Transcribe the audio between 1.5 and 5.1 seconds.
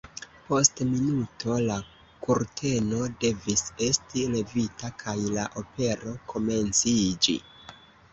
la kurteno devis esti levita